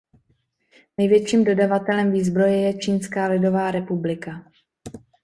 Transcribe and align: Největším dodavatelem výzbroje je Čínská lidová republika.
Největším 0.97 1.43
dodavatelem 1.43 2.11
výzbroje 2.11 2.61
je 2.61 2.73
Čínská 2.77 3.25
lidová 3.27 3.71
republika. 3.71 4.45